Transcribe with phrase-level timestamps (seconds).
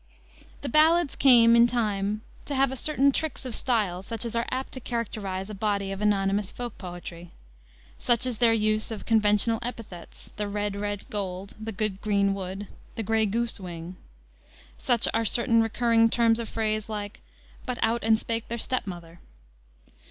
[0.63, 4.71] The ballads came, in time, to have certain tricks of style, such as are apt
[4.73, 7.33] to characterize a body of anonymous folk poetry.
[7.99, 12.65] Such is their use of conventional epithets; "the red, red gold," "the good, green wood,"
[12.95, 13.95] "the gray goose wing."
[14.75, 17.21] Such are certain recurring terms of phrase like,
[17.67, 19.19] "But out and spak their stepmother."